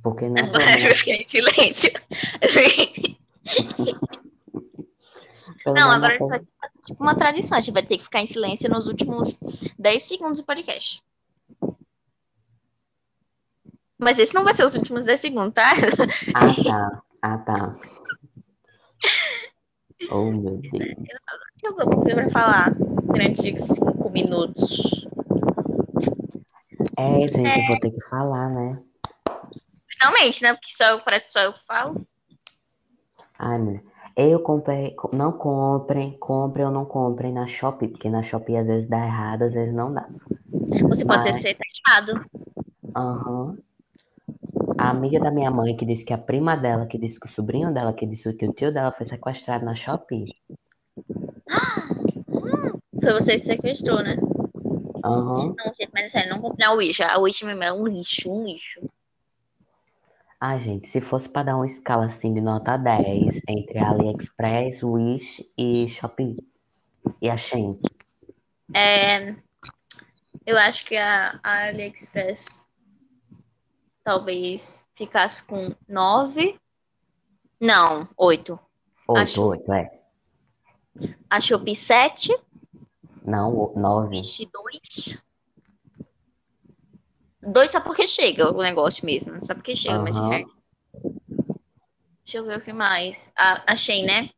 [0.04, 1.92] Porque né, pelo Eu menos, fiquei em silêncio.
[5.66, 6.48] Não, agora a gente vai ter
[6.86, 7.58] tipo uma tradição.
[7.58, 9.40] A gente vai ter que ficar em silêncio nos últimos
[9.80, 11.02] 10 segundos do podcast.
[14.00, 15.72] Mas esse não vai ser os últimos 10 segundos, tá?
[16.36, 17.02] Ah, tá.
[17.22, 17.76] Ah, tá.
[20.12, 20.96] Oh, meu Deus.
[21.64, 25.08] Eu vou você vai falar durante 5 minutos.
[26.96, 28.82] É, gente, eu vou ter que falar, né?
[29.90, 30.54] Finalmente, né?
[30.54, 32.08] Porque só eu, parece que só eu falo.
[33.40, 33.84] Ai, mulher.
[34.16, 38.68] Eu comprei, co- não comprem, comprem ou não comprem na Shopee, porque na Shopee às
[38.68, 40.08] vezes dá errado, às vezes não dá.
[40.90, 42.26] Você pode ter Mas- ser taxado.
[42.96, 43.58] Aham.
[44.78, 47.30] A amiga da minha mãe que disse que a prima dela, que disse que o
[47.30, 50.36] sobrinho dela, que disse que o tio dela foi sequestrado na Shopee.
[53.00, 54.18] Foi você que sequestrou, né?
[55.04, 55.56] Aham.
[55.56, 57.02] Não, gente, mas sério, não comprar a Wish.
[57.02, 58.82] A Wish mesmo é um lixo, um lixo.
[60.40, 65.50] Ah, gente, se fosse para dar uma escala assim de nota 10 entre AliExpress, Wish
[65.58, 66.38] e Shopee
[67.22, 67.80] e a Shein.
[68.76, 69.36] É,
[70.46, 72.67] eu acho que a, a AliExpress
[74.12, 76.58] talvez ficasse com 9.
[77.60, 78.58] Não, 8.
[79.06, 80.00] 8, Acho- 8, é.
[81.30, 82.34] A Shopee 7.
[83.26, 84.16] Não, 9.
[84.20, 85.22] Wish 2.
[87.42, 89.46] 2 só porque chega o negócio mesmo.
[89.46, 90.30] Só porque chega, mas Aham.
[90.30, 90.58] resto.
[92.24, 93.34] Deixa eu ver o que mais.
[93.38, 94.30] A, achei, né?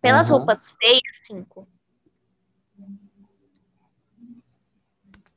[0.00, 0.38] Pelas Aham.
[0.38, 1.66] roupas feias, 5.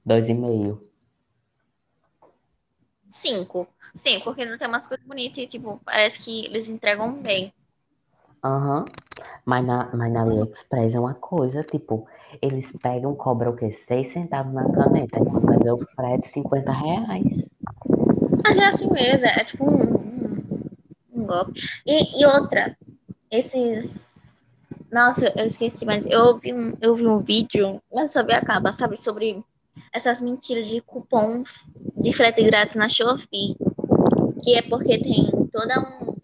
[0.06, 0.89] 2,5.
[3.10, 3.68] 5.
[3.94, 7.52] Sim, porque não tem umas coisas bonitas e, tipo, parece que eles entregam bem.
[8.44, 8.86] Aham.
[9.46, 12.08] Mas na, mas na AliExpress é uma coisa, tipo,
[12.42, 13.72] eles pegam, cobram o quê?
[13.72, 15.20] 6 centavos na caneta.
[15.20, 17.50] E vai ver o frete, 50 reais.
[18.44, 20.44] Mas é assim mesmo, é tipo um,
[21.14, 21.60] um, golpe.
[21.86, 22.78] E, e outra,
[23.32, 24.44] esses.
[24.92, 28.72] Nossa, eu esqueci, mas eu ouvi um, eu vi um vídeo, mas só vi acaba,
[28.72, 29.44] sabe, sobre
[29.94, 31.44] essas mentiras de cupom
[31.98, 33.56] de frete grátis na Shopee.
[34.44, 36.16] Que é porque tem toda um,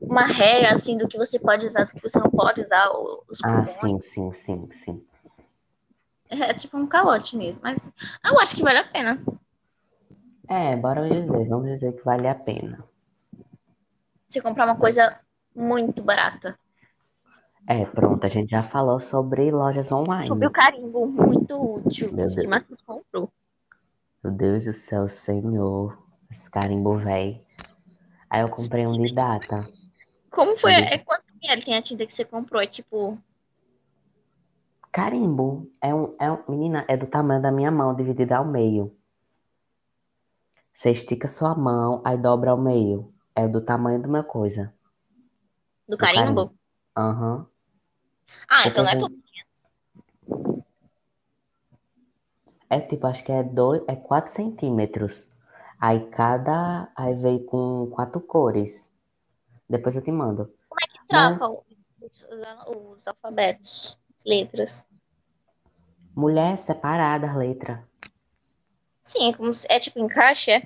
[0.00, 2.90] uma regra, assim, do que você pode usar, do que você não pode usar,
[3.28, 3.80] os Ah, cupons.
[3.80, 5.06] sim, sim, sim, sim.
[6.28, 7.92] É tipo um calote mesmo, mas
[8.24, 9.22] eu acho que vale a pena.
[10.48, 12.82] É, bora dizer, vamos dizer que vale a pena.
[14.26, 15.18] Você comprar uma coisa
[15.54, 16.58] muito barata.
[17.66, 20.26] É, pronto, a gente já falou sobre lojas online.
[20.26, 22.12] Sobre o carimbo, muito útil.
[22.12, 22.46] Meu que Deus.
[22.46, 23.32] Matheus comprou.
[24.22, 25.98] Meu Deus do céu, senhor.
[26.30, 27.40] Esse carimbo velho.
[28.28, 29.68] Aí eu comprei um de data.
[30.30, 30.72] Como foi?
[30.72, 32.60] É quanto ml tem a tinta que você comprou?
[32.60, 33.18] É tipo.
[34.90, 36.42] Carimbo é um, é um.
[36.48, 38.96] Menina, é do tamanho da minha mão, dividida ao meio.
[40.72, 43.12] Você estica sua mão, aí dobra ao meio.
[43.36, 44.74] É do tamanho do meu coisa.
[45.86, 46.24] Do Do carimbo?
[46.24, 46.54] carimbo.
[46.96, 47.51] Aham.
[48.48, 49.22] Ah, então não é tudo.
[52.68, 55.26] É tipo, acho que é dois, é 4 centímetros.
[55.78, 56.90] Aí cada.
[56.96, 58.88] Aí veio com quatro cores.
[59.68, 60.52] Depois eu te mando.
[61.08, 61.58] Troca os,
[62.00, 62.26] os-
[62.96, 64.88] os alfabetos, as letras.
[66.14, 67.86] Mulher separada, a letra.
[69.02, 70.62] Sim, é, como se- é tipo encaixa.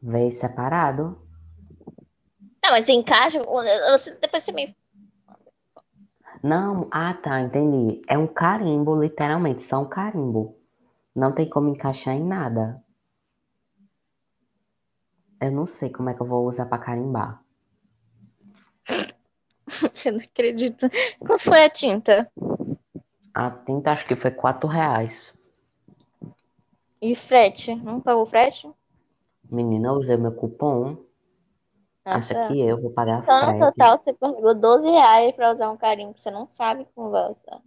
[0.00, 1.20] Veio separado.
[2.62, 3.40] Não, mas encaixa.
[4.20, 4.74] Depois você me.
[6.44, 8.02] Não, ah tá, entendi.
[8.06, 10.54] É um carimbo, literalmente, só um carimbo.
[11.16, 12.84] Não tem como encaixar em nada.
[15.40, 17.42] Eu não sei como é que eu vou usar pra carimbar.
[20.04, 20.86] Eu não acredito.
[21.18, 22.30] Quanto foi a tinta?
[23.32, 25.32] A tinta acho que foi 4 reais.
[27.00, 27.74] E frete?
[27.74, 28.70] Não pagou frete?
[29.50, 30.98] Menina, eu usei meu cupom.
[32.04, 32.48] Acha Nossa.
[32.48, 36.14] que eu vou pagar Então, no total, você pagou 12 reais pra usar um carimbo
[36.14, 37.60] que você não sabe como vai usar.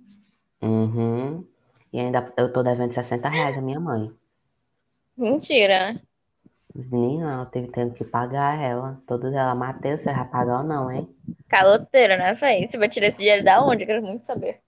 [0.62, 1.46] Uhum.
[1.92, 4.12] E ainda eu tô devendo 60 reais à minha mãe.
[5.18, 6.02] Mentira.
[6.74, 9.02] Menina, eu tive tendo que pagar ela.
[9.08, 11.10] Toda ela, Matheus, você vai pagar ou não, hein?
[11.50, 12.66] Caloteira, né, Fê?
[12.66, 13.84] Você vai tirar esse dinheiro da onde?
[13.84, 14.62] Eu quero muito saber.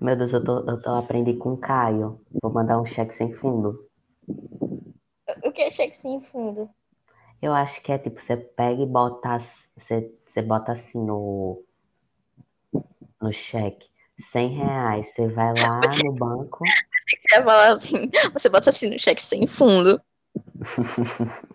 [0.00, 2.20] Meu Deus, eu tô, eu tô aprendi com o Caio.
[2.42, 3.88] Vou mandar um cheque sem fundo.
[5.44, 6.68] O que é cheque sem fundo?
[7.44, 9.38] Eu acho que é tipo, você pega e bota,
[9.76, 11.62] você, você bota assim no,
[13.20, 13.86] no cheque,
[14.18, 15.12] 100 reais.
[15.12, 16.64] Você vai lá no banco.
[17.04, 20.00] Você vai falar assim, você bota assim no cheque sem fundo.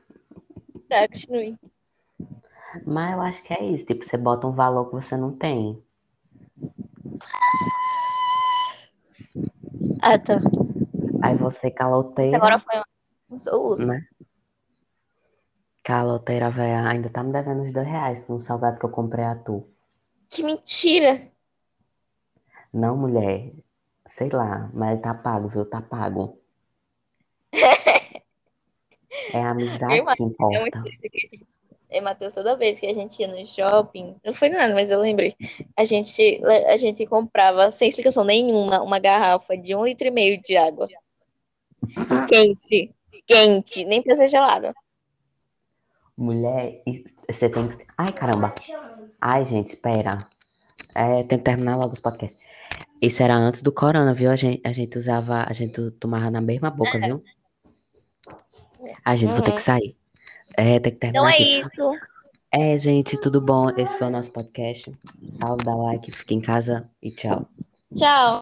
[0.88, 1.56] Tá, continue.
[2.86, 3.86] Mas eu acho que é isso.
[3.86, 5.84] Tipo, você bota um valor que você não tem.
[10.02, 10.40] Ah, tá.
[11.24, 13.36] Aí você caloteira, Agora foi um
[13.68, 13.88] uso.
[13.88, 14.09] né?
[15.84, 19.36] Caloteira, velho, ainda tá me devendo uns dois reais no salgado que eu comprei a
[19.36, 19.68] tu.
[20.30, 21.20] Que mentira.
[22.72, 23.52] Não, mulher.
[24.06, 25.66] Sei lá, mas tá pago, viu?
[25.66, 26.38] Tá pago.
[29.34, 30.84] É a amizade Irmã, que É importa.
[31.90, 35.00] É, Matheus, toda vez que a gente ia no shopping, não foi nada, mas eu
[35.00, 35.36] lembrei.
[35.76, 40.40] A gente, a gente comprava, sem explicação nenhuma, uma garrafa de um litro e meio
[40.40, 40.88] de água.
[42.30, 42.94] Quente.
[43.26, 43.86] Quente.
[43.86, 44.74] Nem pra ser gelada.
[46.20, 46.84] Mulher,
[47.30, 47.86] você tem que.
[47.98, 48.54] Ai, caramba.
[49.22, 50.18] Ai, gente, espera.
[50.94, 52.40] É, tem que terminar logo os podcasts.
[53.02, 54.30] Isso era antes do corona, viu?
[54.30, 57.24] A gente, a gente usava, a gente tomava na mesma boca, viu?
[59.06, 59.96] A gente, vou ter que sair.
[60.58, 61.62] É, tem que Então terminar é aqui.
[61.72, 61.92] isso.
[62.52, 63.68] É, gente, tudo bom?
[63.78, 64.92] Esse foi o nosso podcast.
[65.30, 67.48] Salve, dá like, fica em casa e tchau.
[67.96, 68.42] Tchau.